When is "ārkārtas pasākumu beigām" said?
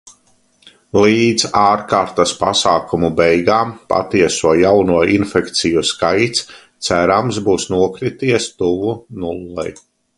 1.63-3.75